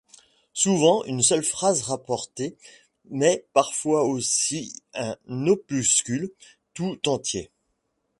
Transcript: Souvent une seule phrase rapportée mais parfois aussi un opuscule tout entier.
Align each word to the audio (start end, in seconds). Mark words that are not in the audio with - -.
Souvent 0.53 1.03
une 1.05 1.21
seule 1.21 1.43
phrase 1.43 1.83
rapportée 1.83 2.57
mais 3.11 3.45
parfois 3.53 4.03
aussi 4.03 4.81
un 4.95 5.15
opuscule 5.45 6.31
tout 6.73 7.07
entier. 7.07 7.51